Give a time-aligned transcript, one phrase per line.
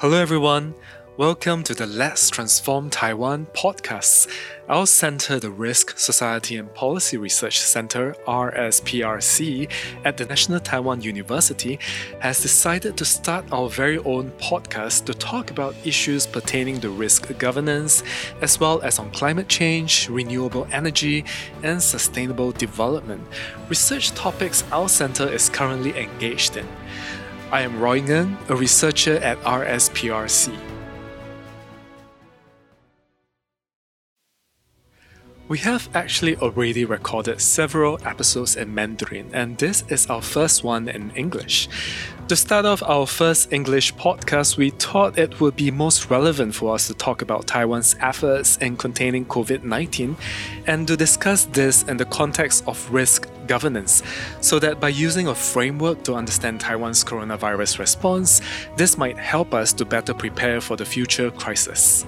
[0.00, 0.72] Hello, everyone.
[1.18, 4.28] Welcome to the Let's Transform Taiwan podcast.
[4.66, 9.70] Our center, the Risk, Society and Policy Research Center, RSPRC,
[10.06, 11.78] at the National Taiwan University,
[12.20, 17.36] has decided to start our very own podcast to talk about issues pertaining to risk
[17.36, 18.02] governance,
[18.40, 21.26] as well as on climate change, renewable energy,
[21.62, 23.22] and sustainable development,
[23.68, 26.66] research topics our center is currently engaged in.
[27.52, 28.00] I am Roy
[28.48, 30.56] a researcher at RSPRC.
[35.48, 40.88] We have actually already recorded several episodes in Mandarin, and this is our first one
[40.88, 41.68] in English.
[42.28, 46.76] To start off our first English podcast, we thought it would be most relevant for
[46.76, 50.16] us to talk about Taiwan's efforts in containing COVID 19
[50.68, 54.02] and to discuss this in the context of risk governance,
[54.40, 58.40] so that by using a framework to understand Taiwan's coronavirus response,
[58.76, 62.06] this might help us to better prepare for the future crisis.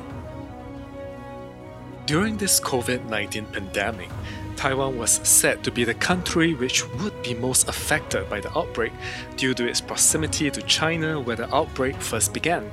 [2.06, 4.10] During this COVID 19 pandemic,
[4.56, 8.92] Taiwan was said to be the country which would be most affected by the outbreak
[9.36, 12.70] due to its proximity to China where the outbreak first began.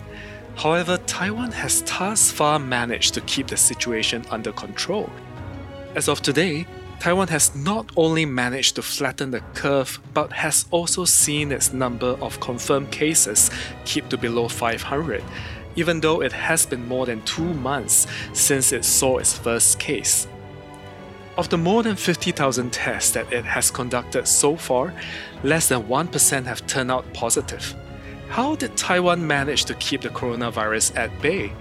[0.55, 5.09] However, Taiwan has thus far managed to keep the situation under control.
[5.95, 6.67] As of today,
[7.00, 12.17] Taiwan has not only managed to flatten the curve but has also seen its number
[12.22, 13.50] of confirmed cases
[13.86, 15.23] keep to below 500
[15.75, 20.28] even though it has been more than two months since it saw its first case.
[21.38, 24.94] Of the more than 50,000 tests that it has conducted so far,
[25.44, 27.75] less than 1% have turned out positive.
[28.28, 31.53] How did Taiwan manage to keep the coronavirus at bay?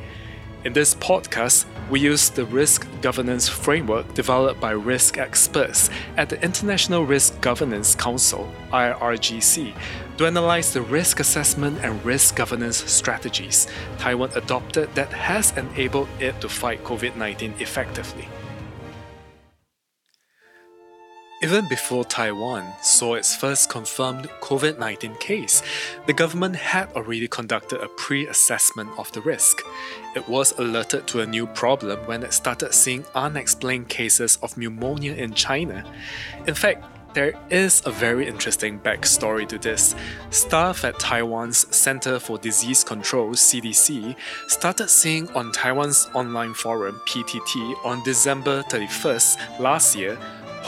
[0.65, 6.43] In this podcast, we use the risk governance framework developed by risk experts at the
[6.43, 9.73] International Risk Governance Council, IRGC,
[10.17, 16.41] to analyze the risk assessment and risk governance strategies Taiwan adopted that has enabled it
[16.41, 18.27] to fight COVID 19 effectively.
[21.41, 25.63] Even before Taiwan saw its first confirmed COVID 19 case,
[26.07, 29.63] the government had already conducted a pre assessment of the risk.
[30.17, 35.15] It was alerted to a new problem when it started seeing unexplained cases of pneumonia
[35.15, 35.85] in China.
[36.49, 36.85] In fact,
[37.15, 39.95] there is a very interesting backstory to this.
[40.31, 44.17] Staff at Taiwan's Center for Disease Control, CDC,
[44.49, 50.19] started seeing on Taiwan's online forum, PTT, on December 31st last year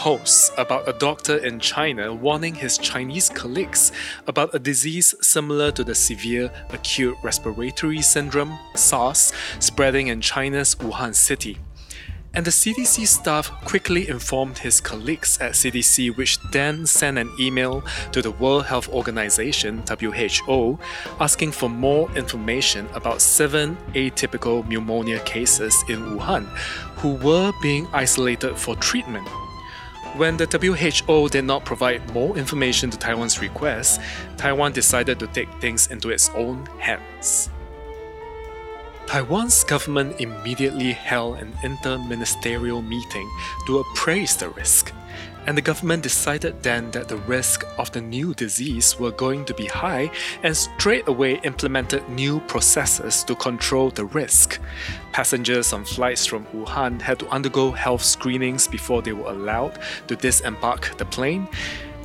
[0.00, 3.92] posts about a doctor in China warning his Chinese colleagues
[4.26, 11.14] about a disease similar to the severe acute respiratory syndrome, SARS, spreading in China's Wuhan
[11.14, 11.58] city.
[12.32, 17.84] And the CDC staff quickly informed his colleagues at CDC, which then sent an email
[18.12, 20.78] to the World Health Organization, WHO,
[21.20, 26.46] asking for more information about seven atypical pneumonia cases in Wuhan
[27.00, 29.28] who were being isolated for treatment.
[30.16, 34.00] When the WHO did not provide more information to Taiwan's request,
[34.36, 37.48] Taiwan decided to take things into its own hands.
[39.06, 43.30] Taiwan's government immediately held an inter-ministerial meeting
[43.66, 44.92] to appraise the risk
[45.46, 49.54] and the government decided then that the risk of the new disease were going to
[49.54, 50.10] be high
[50.42, 54.60] and straight away implemented new processes to control the risk.
[55.12, 60.16] Passengers on flights from Wuhan had to undergo health screenings before they were allowed to
[60.16, 61.48] disembark the plane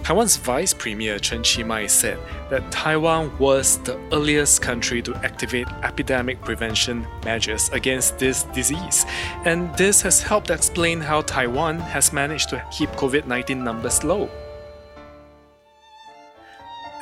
[0.05, 2.19] Taiwan's Vice Premier Chen Chi-mai said
[2.51, 9.03] that Taiwan was the earliest country to activate epidemic prevention measures against this disease,
[9.45, 14.29] and this has helped explain how Taiwan has managed to keep COVID 19 numbers low.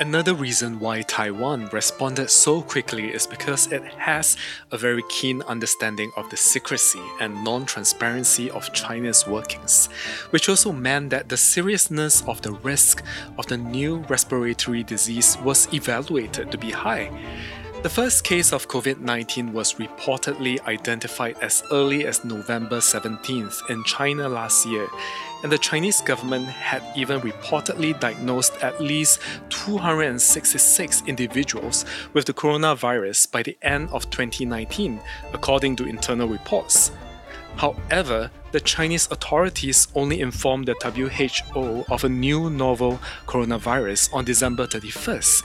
[0.04, 4.36] Another reason why Taiwan responded so quickly is because it has
[4.70, 9.88] a very keen understanding of the secrecy and non transparency of China's workings,
[10.32, 13.02] which also meant that the seriousness of the risk
[13.38, 17.10] of the new respiratory disease was evaluated to be high.
[17.84, 23.84] The first case of COVID 19 was reportedly identified as early as November 17th in
[23.84, 24.88] China last year,
[25.44, 29.20] and the Chinese government had even reportedly diagnosed at least
[29.50, 35.02] 266 individuals with the coronavirus by the end of 2019,
[35.34, 36.90] according to internal reports.
[37.56, 44.68] However, the Chinese authorities only informed the WHO of a new novel coronavirus on December
[44.68, 45.44] 31st.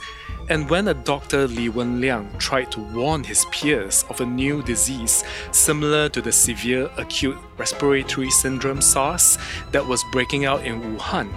[0.49, 1.47] And when a Dr.
[1.47, 6.89] Li Wenliang tried to warn his peers of a new disease similar to the severe
[6.97, 9.37] acute respiratory syndrome SARS
[9.71, 11.29] that was breaking out in Wuhan,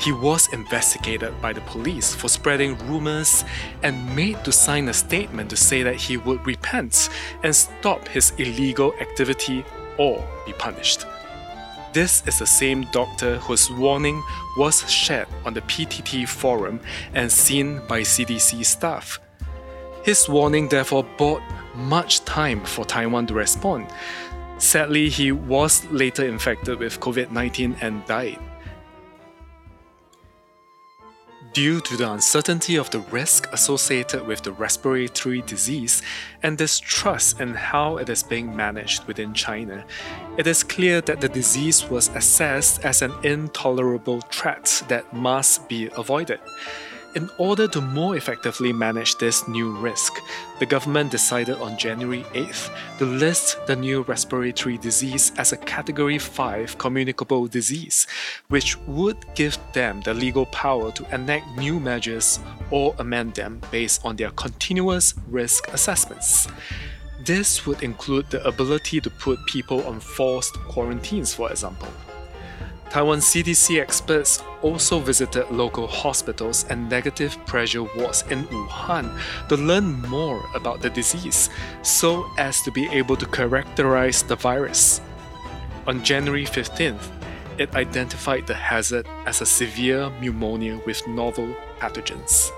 [0.00, 3.44] He was investigated by the police for spreading rumors
[3.82, 7.10] and made to sign a statement to say that he would repent
[7.44, 9.64] and stop his illegal activity
[9.98, 11.06] or be punished.
[11.92, 14.20] This is the same doctor whose warning
[14.56, 16.80] was shared on the PTT forum
[17.14, 19.20] and seen by CDC staff.
[20.02, 21.42] His warning therefore bought
[21.74, 23.86] much time for Taiwan to respond.
[24.58, 28.38] Sadly, he was later infected with COVID 19 and died.
[31.54, 36.02] Due to the uncertainty of the risk associated with the respiratory disease
[36.42, 39.84] and distrust in how it is being managed within China,
[40.36, 45.88] it is clear that the disease was assessed as an intolerable threat that must be
[45.96, 46.40] avoided.
[47.14, 50.20] In order to more effectively manage this new risk,
[50.58, 56.18] the government decided on January 8th to list the new respiratory disease as a Category
[56.18, 58.08] 5 communicable disease,
[58.48, 62.40] which would give them the legal power to enact new measures
[62.72, 66.48] or amend them based on their continuous risk assessments.
[67.24, 71.88] This would include the ability to put people on forced quarantines, for example.
[72.94, 79.18] Taiwan CDC experts also visited local hospitals and negative pressure wards in Wuhan
[79.48, 81.50] to learn more about the disease
[81.82, 85.00] so as to be able to characterize the virus.
[85.88, 87.10] On January 15th,
[87.58, 92.52] it identified the hazard as a severe pneumonia with novel pathogens.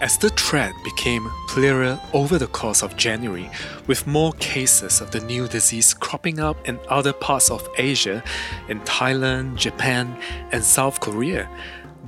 [0.00, 3.48] As the threat became clearer over the course of January,
[3.86, 8.22] with more cases of the new disease cropping up in other parts of Asia,
[8.68, 10.18] in Thailand, Japan,
[10.52, 11.48] and South Korea,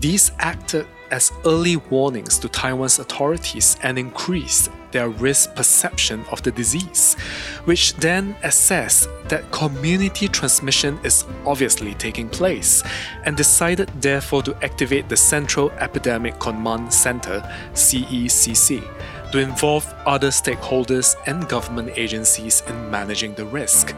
[0.00, 6.50] these acted as early warnings to Taiwan's authorities and increased their risk perception of the
[6.50, 7.14] disease,
[7.64, 12.82] which then assessed that community transmission is obviously taking place
[13.24, 17.40] and decided therefore to activate the Central Epidemic Command Center
[17.74, 18.82] CECC
[19.32, 23.94] to involve other stakeholders and government agencies in managing the risk.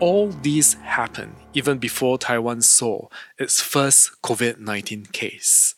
[0.00, 3.08] All these happened even before Taiwan saw
[3.38, 5.76] its first COVID 19 case.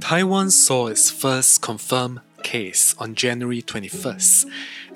[0.00, 4.46] Taiwan saw its first confirmed case on January 21st.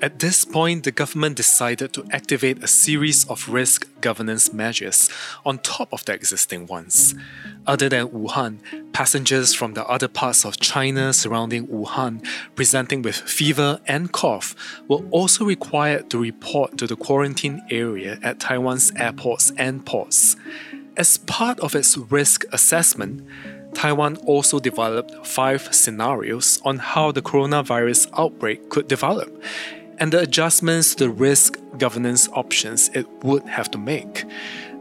[0.01, 5.09] At this point, the government decided to activate a series of risk governance measures
[5.45, 7.15] on top of the existing ones.
[7.65, 8.59] Other than Wuhan,
[8.91, 14.55] passengers from the other parts of China surrounding Wuhan presenting with fever and cough
[14.89, 20.35] were also required to report to the quarantine area at Taiwan's airports and ports.
[20.97, 23.25] As part of its risk assessment,
[23.73, 29.41] Taiwan also developed five scenarios on how the coronavirus outbreak could develop
[30.01, 34.25] and the adjustments to the risk governance options it would have to make.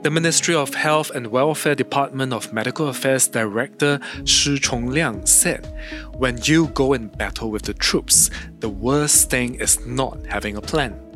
[0.03, 5.67] The Ministry of Health and Welfare Department of Medical Affairs Director Shi Chongliang said,
[6.15, 10.63] When you go in battle with the troops, the worst thing is not having a
[10.63, 11.10] plan.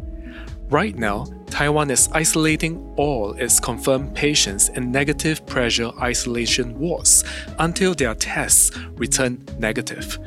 [0.71, 7.23] Right now, Taiwan is isolating all its confirmed patients in negative pressure isolation wards
[7.59, 10.19] until their tests return negative.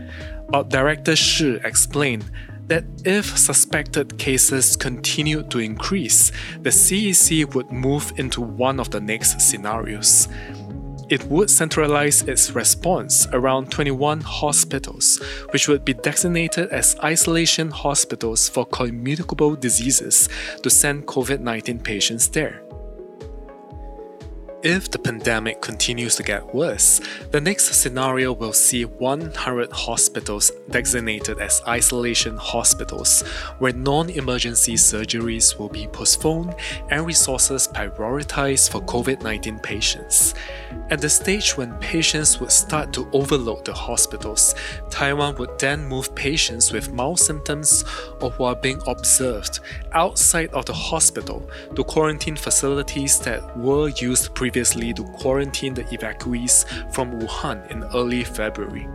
[0.49, 2.31] But Director Shi explained
[2.67, 6.31] that if suspected cases continue to increase,
[6.61, 10.27] the CEC would move into one of the next scenarios
[11.09, 15.21] it would centralize its response around 21 hospitals,
[15.51, 20.27] which would be designated as isolation hospitals for communicable diseases
[20.63, 22.66] to send COVID 19 patients there.
[24.69, 26.99] If the pandemic continues to get worse,
[27.31, 33.21] the next scenario will see 100 hospitals designated as isolation hospitals,
[33.59, 36.53] where non emergency surgeries will be postponed
[36.89, 40.33] and resources prioritized for COVID 19 patients.
[40.89, 44.53] At the stage when patients would start to overload the hospitals,
[44.89, 47.85] Taiwan would then move patients with mild symptoms
[48.19, 49.61] or who are being observed
[49.93, 56.65] outside of the hospital to quarantine facilities that were used previously to quarantine the evacuees
[56.91, 58.87] from Wuhan in early February.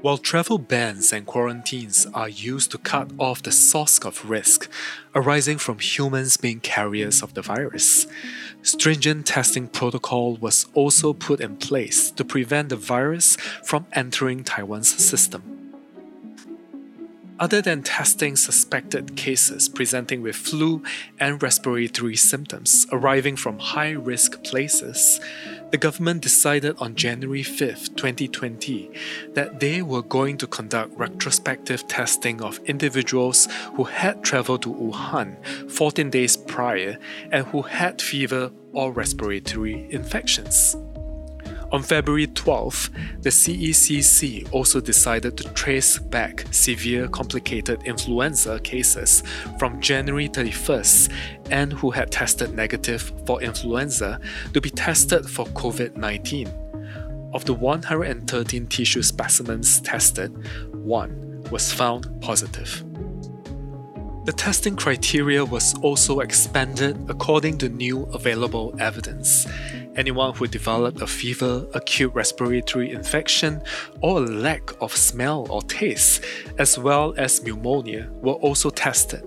[0.00, 4.68] While travel bans and quarantines are used to cut off the source of risk
[5.14, 8.08] arising from humans being carriers of the virus,
[8.62, 14.88] stringent testing protocol was also put in place to prevent the virus from entering Taiwan's
[14.88, 15.59] system.
[17.40, 20.82] Other than testing suspected cases presenting with flu
[21.18, 25.20] and respiratory symptoms arriving from high risk places,
[25.70, 28.90] the government decided on January 5, 2020,
[29.32, 35.36] that they were going to conduct retrospective testing of individuals who had traveled to Wuhan
[35.70, 36.98] 14 days prior
[37.32, 40.76] and who had fever or respiratory infections.
[41.72, 49.22] On February 12, the CECC also decided to trace back severe complicated influenza cases
[49.56, 51.12] from January 31st
[51.50, 54.20] and who had tested negative for influenza
[54.52, 56.48] to be tested for COVID 19.
[57.32, 60.32] Of the 113 tissue specimens tested,
[60.74, 62.84] one was found positive.
[64.30, 69.44] The testing criteria was also expanded according to new available evidence
[69.96, 73.60] Anyone who developed a fever, acute respiratory infection,
[74.02, 76.24] or a lack of smell or taste,
[76.58, 79.24] as well as pneumonia, were also tested.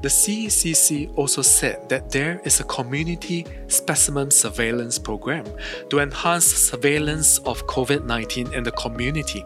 [0.00, 5.44] The CECC also said that there is a community specimen surveillance program
[5.88, 9.42] to enhance surveillance of COVID 19 in the community.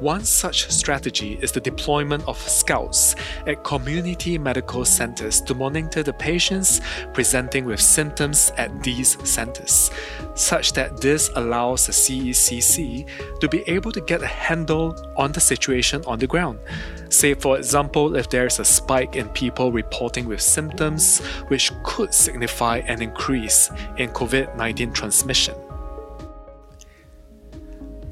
[0.00, 3.14] One such strategy is the deployment of scouts
[3.46, 6.80] at community medical centers to monitor the patients
[7.12, 9.92] presenting with symptoms at these centers,
[10.34, 13.08] such that this allows the CECC
[13.38, 16.58] to be able to get a handle on the situation on the ground.
[17.08, 22.12] Say, for example, if there is a spike in people reporting with symptoms which could
[22.12, 25.54] signify an increase in COVID 19 transmission.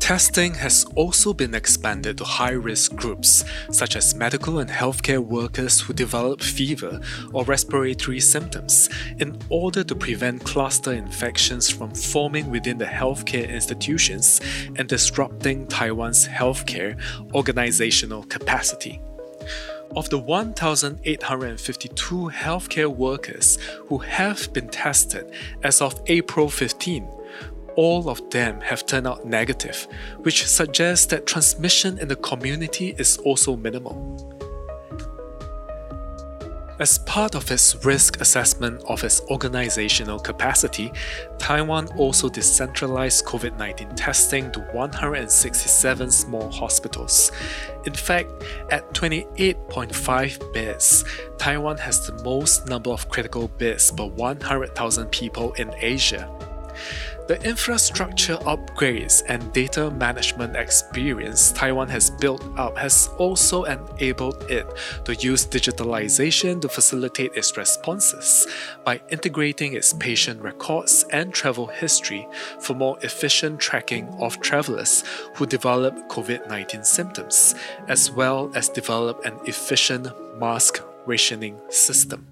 [0.03, 5.81] Testing has also been expanded to high risk groups, such as medical and healthcare workers
[5.81, 7.01] who develop fever
[7.33, 8.91] or respiratory symptoms,
[9.21, 14.41] in order to prevent cluster infections from forming within the healthcare institutions
[14.75, 17.01] and disrupting Taiwan's healthcare
[17.33, 19.01] organizational capacity.
[19.95, 23.57] Of the 1,852 healthcare workers
[23.87, 25.31] who have been tested
[25.63, 27.07] as of April 15,
[27.77, 29.89] all of them have turned out negative,
[30.19, 34.33] which suggests that transmission in the community is also minimal.
[36.83, 40.91] As part of its risk assessment of its organizational capacity,
[41.39, 47.31] Taiwan also decentralized COVID 19 testing to 167 small hospitals.
[47.87, 48.31] In fact,
[48.71, 51.05] at 28.5 beds,
[51.39, 56.29] Taiwan has the most number of critical beds per 100,000 people in Asia.
[57.29, 64.67] The infrastructure upgrades and data management experience Taiwan has built up has also enabled it
[65.05, 68.49] to use digitalization to facilitate its responses
[68.85, 72.27] by integrating its patient records and travel history
[72.59, 75.05] for more efficient tracking of travelers
[75.37, 77.55] who develop COVID 19 symptoms,
[77.87, 80.09] as well as develop an efficient
[80.41, 82.32] mask rationing system.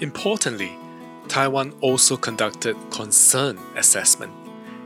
[0.00, 0.78] Importantly,
[1.26, 4.32] Taiwan also conducted concern assessment.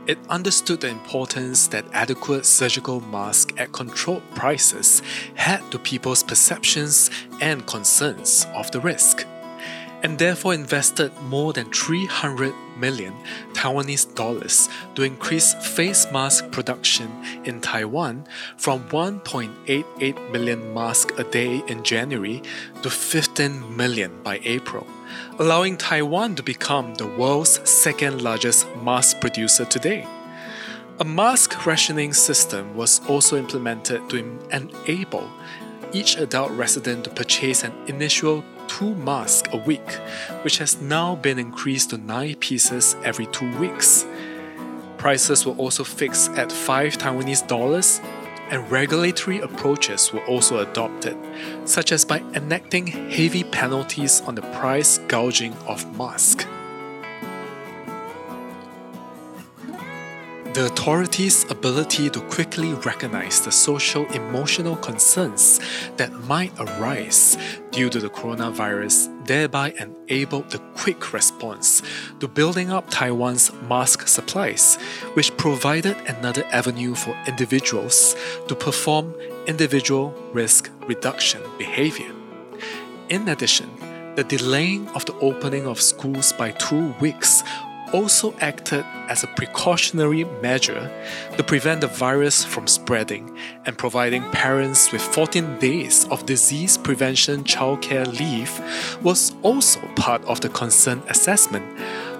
[0.07, 5.01] It understood the importance that adequate surgical masks at controlled prices
[5.35, 9.25] had to people's perceptions and concerns of the risk
[10.03, 13.13] and therefore invested more than 300 million
[13.53, 17.09] Taiwanese dollars to increase face mask production
[17.45, 18.25] in Taiwan
[18.57, 22.43] from 1.88 million masks a day in January
[22.81, 24.85] to 15 million by April,
[25.39, 30.07] allowing Taiwan to become the world's second largest mask producer today.
[30.99, 34.17] A mask rationing system was also implemented to
[34.51, 35.29] enable
[35.91, 39.91] each adult resident to purchase an initial two masks a week,
[40.43, 44.05] which has now been increased to nine pieces every two weeks.
[44.97, 47.99] Prices were also fixed at 5 Taiwanese dollars,
[48.53, 51.17] and regulatory approaches were also adopted,
[51.65, 56.45] such as by enacting heavy penalties on the price gouging of masks.
[60.53, 65.59] The authorities' ability to quickly recognize the social emotional concerns
[65.97, 67.35] that might arise
[67.71, 71.81] due to the coronavirus thereby enabled the quick response
[72.19, 74.75] to building up Taiwan's mask supplies,
[75.13, 78.15] which provided another avenue for individuals
[78.47, 79.13] to perform
[79.47, 82.11] individual risk reduction behavior.
[83.09, 83.69] In addition,
[84.15, 87.43] the delaying of the opening of schools by two weeks
[87.93, 90.91] also acted as a precautionary measure
[91.37, 97.43] to prevent the virus from spreading and providing parents with 14 days of disease prevention
[97.43, 98.51] childcare leave
[99.03, 101.65] was also part of the concern assessment,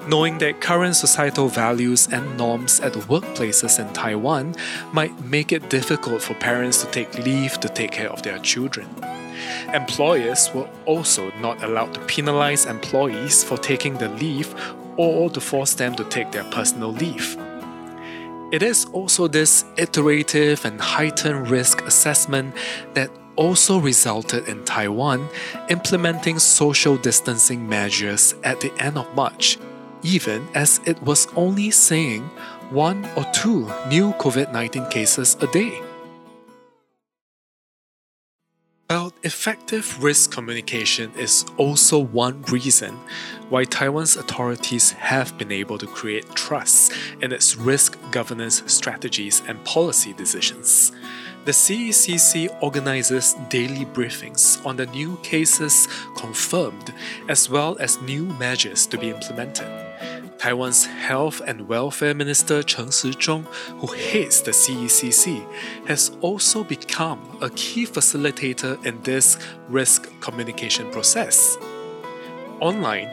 [0.07, 4.55] knowing that current societal values and norms at workplaces in Taiwan
[4.91, 8.87] might make it difficult for parents to take leave to take care of their children.
[9.73, 14.53] Employers were also not allowed to penalize employees for taking the leave
[14.97, 17.37] or to force them to take their personal leave.
[18.51, 22.55] It is also this iterative and heightened risk assessment
[22.93, 25.27] that also resulted in Taiwan
[25.69, 29.57] implementing social distancing measures at the end of March,
[30.03, 32.23] even as it was only seeing
[32.69, 35.81] one or two new COVID 19 cases a day.
[39.23, 42.99] Effective risk communication is also one reason
[43.47, 49.63] why Taiwan's authorities have been able to create trust in its risk governance strategies and
[49.63, 50.91] policy decisions.
[51.45, 55.87] The CECC organizes daily briefings on the new cases
[56.17, 56.93] confirmed
[57.29, 59.92] as well as new measures to be implemented.
[60.37, 63.45] Taiwan's Health and Welfare Minister Chen Shizhong,
[63.79, 65.45] who heads the CECC,
[65.87, 69.37] has also become a key facilitator in this
[69.69, 71.57] risk communication process.
[72.59, 73.09] Online,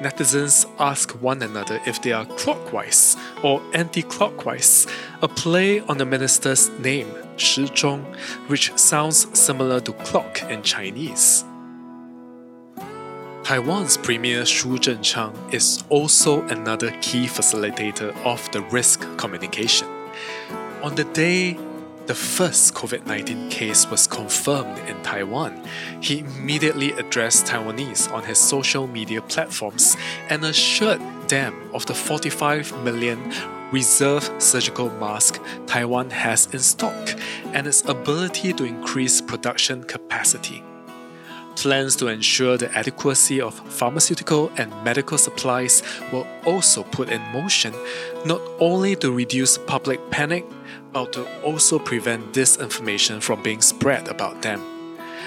[0.00, 4.86] netizens ask one another if they are clockwise or anti clockwise,
[5.22, 8.04] a play on the minister's name, Shizhong,
[8.48, 11.44] which sounds similar to clock in Chinese.
[13.44, 19.86] Taiwan's Premier Su Zhenchang is also another key facilitator of the risk communication.
[20.82, 21.58] On the day
[22.06, 25.62] the first COVID 19 case was confirmed in Taiwan,
[26.00, 29.94] he immediately addressed Taiwanese on his social media platforms
[30.30, 33.30] and assured them of the 45 million
[33.70, 37.14] reserve surgical mask Taiwan has in stock
[37.52, 40.64] and its ability to increase production capacity
[41.56, 45.82] plans to ensure the adequacy of pharmaceutical and medical supplies
[46.12, 47.74] were also put in motion,
[48.24, 50.44] not only to reduce public panic,
[50.92, 54.60] but to also prevent disinformation from being spread about them.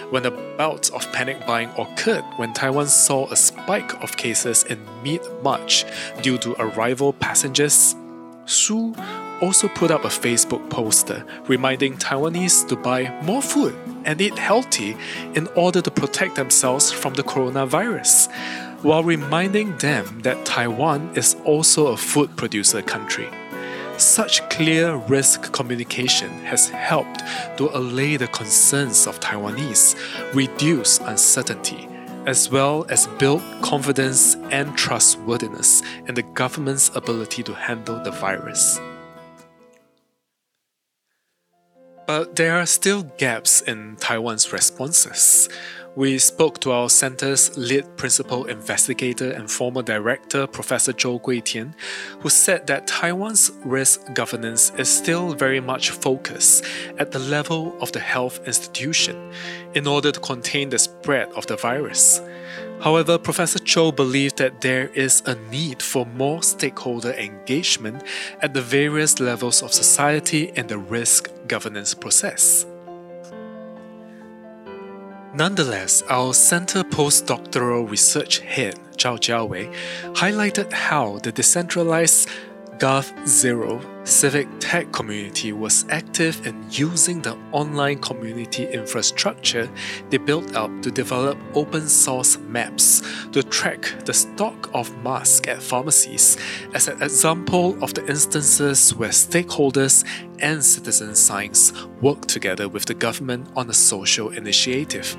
[0.09, 4.79] When a bout of panic buying occurred when Taiwan saw a spike of cases in
[5.03, 5.85] mid March
[6.21, 7.93] due to arrival passengers,
[8.45, 8.95] Su
[9.41, 13.75] also put up a Facebook poster reminding Taiwanese to buy more food
[14.07, 14.97] and eat healthy
[15.35, 18.31] in order to protect themselves from the coronavirus,
[18.81, 23.27] while reminding them that Taiwan is also a food producer country.
[23.97, 27.21] Such clear risk communication has helped
[27.57, 29.95] to allay the concerns of Taiwanese,
[30.33, 31.89] reduce uncertainty,
[32.27, 38.79] as well as build confidence and trustworthiness in the government's ability to handle the virus.
[42.07, 45.49] But there are still gaps in Taiwan's responses.
[45.97, 51.73] We spoke to our center's lead principal investigator and former director, Professor Zhou Guitian,
[52.21, 56.63] who said that Taiwan's risk governance is still very much focused
[56.97, 59.33] at the level of the health institution
[59.75, 62.21] in order to contain the spread of the virus.
[62.79, 68.03] However, Professor Cho believed that there is a need for more stakeholder engagement
[68.41, 72.65] at the various levels of society in the risk governance process.
[75.33, 79.71] Nonetheless, our center postdoctoral research head, Zhao Jiawei,
[80.15, 82.27] highlighted how the decentralized
[82.79, 89.69] Gov Zero civic tech community was active in using the online community infrastructure
[90.09, 95.61] they built up to develop open source maps to track the stock of masks at
[95.61, 96.37] pharmacies
[96.73, 100.05] as an example of the instances where stakeholders
[100.39, 105.17] and citizen science work together with the government on a social initiative.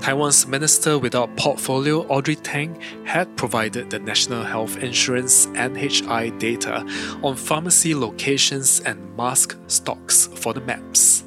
[0.00, 6.86] Taiwan's Minister without portfolio Audrey Tang had provided the National Health Insurance NHI data
[7.22, 11.24] on pharmacy locations and mask stocks for the maps.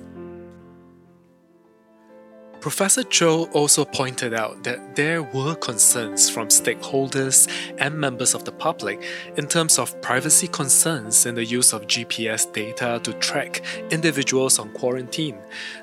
[2.64, 8.54] Professor Cho also pointed out that there were concerns from stakeholders and members of the
[8.54, 9.04] public
[9.36, 14.70] in terms of privacy concerns in the use of GPS data to track individuals on
[14.70, 15.40] quarantine,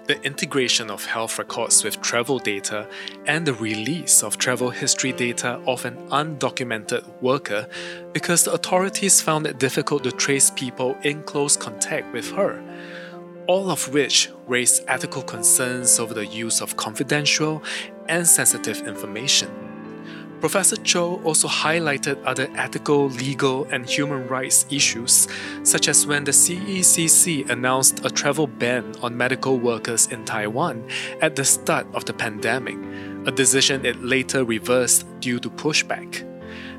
[0.06, 2.88] the integration of health records with travel data,
[3.26, 7.68] and the release of travel history data of an undocumented worker
[8.14, 12.58] because the authorities found it difficult to trace people in close contact with her
[13.50, 17.60] all of which raise ethical concerns over the use of confidential
[18.08, 19.50] and sensitive information.
[20.38, 25.26] Professor Cho also highlighted other ethical, legal, and human rights issues,
[25.64, 30.88] such as when the CECC announced a travel ban on medical workers in Taiwan
[31.20, 32.78] at the start of the pandemic,
[33.26, 36.24] a decision it later reversed due to pushback.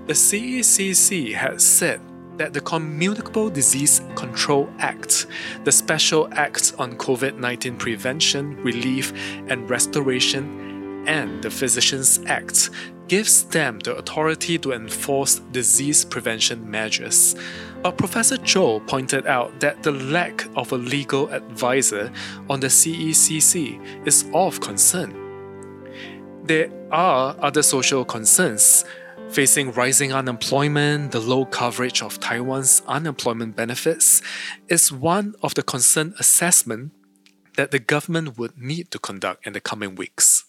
[0.07, 2.01] the CECC has said
[2.41, 5.27] that the Communicable Disease Control Act,
[5.63, 9.13] the Special Act on COVID 19 Prevention, Relief,
[9.47, 12.71] and Restoration, and the Physicians Act
[13.07, 17.35] gives them the authority to enforce disease prevention measures.
[17.83, 22.11] But Professor Zhou pointed out that the lack of a legal advisor
[22.49, 25.13] on the CECC is of concern.
[26.45, 28.83] There are other social concerns
[29.31, 34.21] Facing rising unemployment, the low coverage of Taiwan's unemployment benefits
[34.67, 36.91] is one of the concern assessment
[37.55, 40.43] that the government would need to conduct in the coming weeks.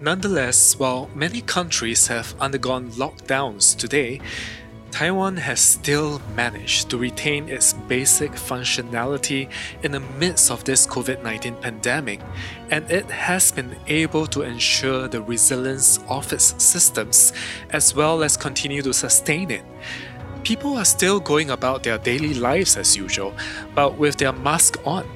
[0.00, 4.20] Nonetheless, while many countries have undergone lockdowns today,
[4.90, 9.48] Taiwan has still managed to retain its basic functionality
[9.82, 12.20] in the midst of this COVID 19 pandemic,
[12.70, 17.32] and it has been able to ensure the resilience of its systems
[17.70, 19.62] as well as continue to sustain it.
[20.42, 23.34] People are still going about their daily lives as usual,
[23.74, 25.06] but with their mask on.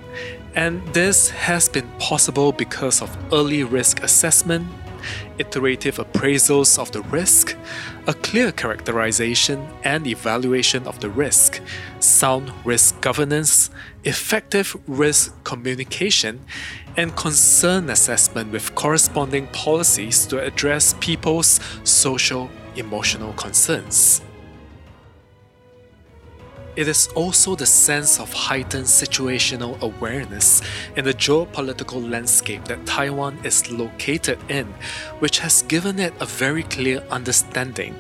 [0.55, 4.67] And this has been possible because of early risk assessment,
[5.39, 7.57] iterative appraisals of the risk,
[8.07, 11.61] a clear characterization and evaluation of the risk,
[12.01, 13.71] sound risk governance,
[14.05, 16.41] effective risk communication,
[16.97, 24.21] and concern assessment with corresponding policies to address people's social emotional concerns.
[26.75, 30.63] It is also the sense of heightened situational awareness
[30.97, 34.69] in the geopolitical landscape that Taiwan is located in,
[35.19, 37.95] which has given it a very clear understanding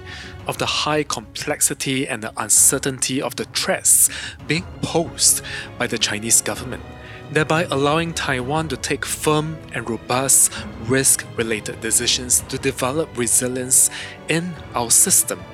[0.46, 4.08] of the high complexity and the uncertainty of the threats
[4.46, 5.42] being posed
[5.78, 6.82] by the Chinese government,
[7.30, 10.50] thereby allowing Taiwan to take firm and robust
[10.86, 13.90] risk related decisions to develop resilience
[14.30, 15.44] in our system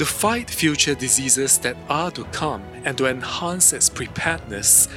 [0.00, 4.88] to fight future diseases that are to come and to enhance its preparedness,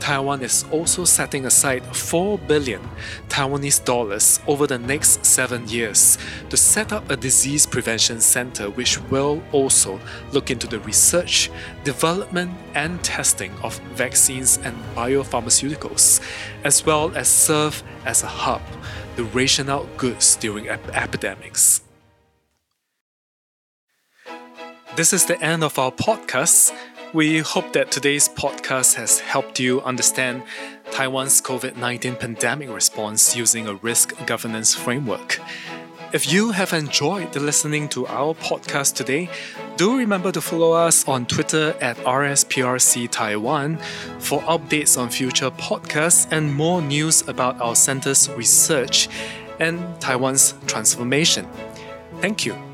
[0.00, 2.82] Taiwan is also setting aside 4 billion
[3.30, 6.18] Taiwanese dollars over the next 7 years
[6.50, 9.98] to set up a disease prevention center which will also
[10.32, 11.50] look into the research,
[11.82, 16.20] development and testing of vaccines and biopharmaceuticals,
[16.64, 18.60] as well as serve as a hub
[19.16, 21.80] to ration out goods during ep- epidemics.
[24.96, 26.74] This is the end of our podcast.
[27.12, 30.42] We hope that today's podcast has helped you understand
[30.90, 35.40] Taiwan's COVID 19 pandemic response using a risk governance framework.
[36.12, 39.30] If you have enjoyed listening to our podcast today,
[39.76, 43.76] do remember to follow us on Twitter at RSPRC Taiwan
[44.18, 49.08] for updates on future podcasts and more news about our center's research
[49.60, 51.46] and Taiwan's transformation.
[52.20, 52.69] Thank you.